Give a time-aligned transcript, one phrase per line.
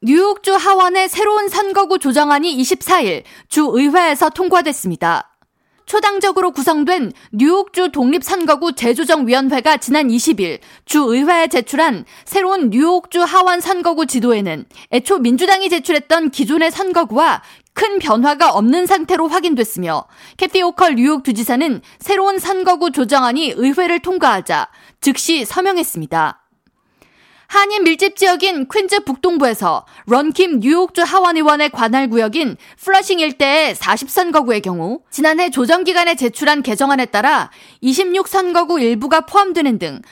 [0.00, 5.34] 뉴욕주 하원의 새로운 선거구 조정안이 24일 주 의회에서 통과됐습니다.
[5.86, 14.66] 초당적으로 구성된 뉴욕주 독립선거구 재조정위원회가 지난 20일 주 의회에 제출한 새로운 뉴욕주 하원 선거구 지도에는
[14.92, 17.42] 애초 민주당이 제출했던 기존의 선거구와
[17.72, 20.04] 큰 변화가 없는 상태로 확인됐으며
[20.36, 24.68] 캐티 오컬 뉴욕 주지사는 새로운 선거구 조정안이 의회를 통과하자
[25.00, 26.47] 즉시 서명했습니다.
[27.48, 35.00] 한인 밀집 지역인 퀸즈 북동부에서 론 김 뉴욕주 하원의원의 관할 구역인 플러싱 일대의 40선거구의 경우
[35.10, 37.50] 지난해 조정기간에 제출한 개정안에 따라
[37.82, 40.02] 26선거구 일부가 포함되는 등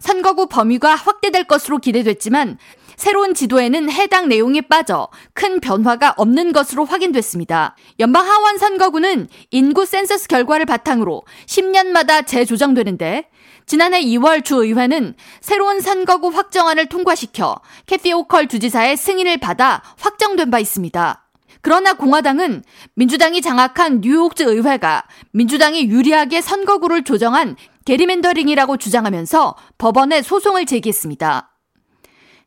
[0.00, 2.58] 선거구 범위가 확대될 것으로 기대됐지만
[3.00, 7.74] 새로운 지도에는 해당 내용이 빠져 큰 변화가 없는 것으로 확인됐습니다.
[7.98, 13.30] 연방 하원 선거구는 인구 센서스 결과를 바탕으로 10년마다 재조정되는데
[13.64, 21.26] 지난해 2월 주의회는 새로운 선거구 확정안을 통과시켜 캐시 호컬 주지사의 승인을 받아 확정된 바 있습니다.
[21.62, 22.62] 그러나 공화당은
[22.96, 31.49] 민주당이 장악한 뉴욕주 의회가 민주당이 유리하게 선거구를 조정한 게리맨더링이라고 주장하면서 법원에 소송을 제기했습니다.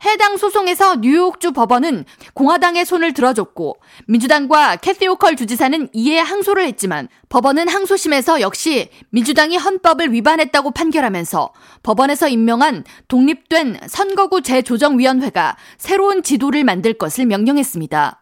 [0.05, 3.77] 해당 소송에서 뉴욕주 법원은 공화당의 손을 들어줬고
[4.07, 12.27] 민주당과 캐시 호컬 주지사는 이에 항소를 했지만 법원은 항소심에서 역시 민주당이 헌법을 위반했다고 판결하면서 법원에서
[12.27, 18.19] 임명한 독립된 선거구 재조정위원회가 새로운 지도를 만들 것을 명령했습니다.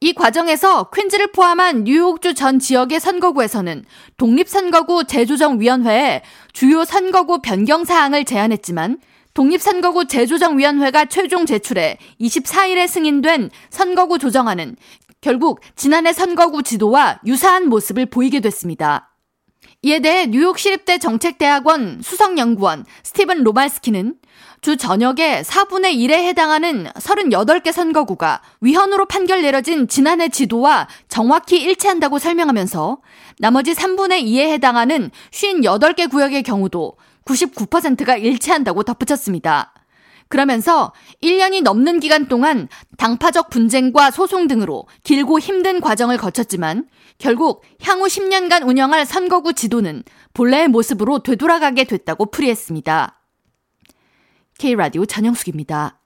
[0.00, 3.86] 이 과정에서 퀸즈를 포함한 뉴욕주 전 지역의 선거구에서는
[4.18, 6.22] 독립선거구 재조정위원회에
[6.52, 8.98] 주요 선거구 변경 사항을 제안했지만
[9.34, 14.76] 독립선거구 재조정위원회가 최종 제출해 24일에 승인된 선거구 조정안은
[15.20, 19.13] 결국 지난해 선거구 지도와 유사한 모습을 보이게 됐습니다.
[19.82, 24.14] 이에 대해 뉴욕시립대 정책대학원 수석연구원 스티븐 로말스키는
[24.62, 32.98] 주 전역에 4분의 1에 해당하는 38개 선거구가 위헌으로 판결 내려진 지난해 지도와 정확히 일치한다고 설명하면서
[33.38, 39.74] 나머지 3분의 2에 해당하는 58개 구역의 경우도 99%가 일치한다고 덧붙였습니다.
[40.28, 40.92] 그러면서
[41.22, 46.86] 1년이 넘는 기간 동안 당파적 분쟁과 소송 등으로 길고 힘든 과정을 거쳤지만
[47.18, 50.02] 결국 향후 10년간 운영할 선거구 지도는
[50.32, 53.20] 본래의 모습으로 되돌아가게 됐다고 풀이했습니다.
[54.58, 56.00] K라디오 전영숙입니다.